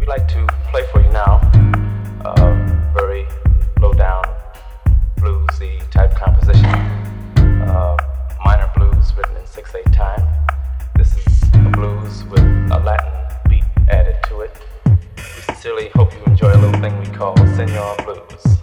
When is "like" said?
0.08-0.26